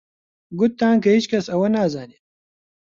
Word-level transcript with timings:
گوتتان 0.59 0.95
کە 1.03 1.09
هیچ 1.15 1.25
کەس 1.31 1.45
ئەوە 1.51 1.67
نازانێت 1.75 2.23